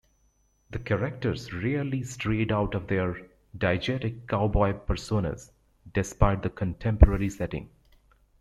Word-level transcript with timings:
The 0.71 0.79
characters 0.79 1.53
rarely 1.53 2.01
strayed 2.01 2.51
out 2.51 2.73
of 2.73 2.87
their 2.87 3.27
diegetic 3.55 4.27
cowboy 4.27 4.73
personas, 4.73 5.51
despite 5.93 6.41
the 6.41 6.49
contemporary 6.49 7.29
setting. 7.29 7.69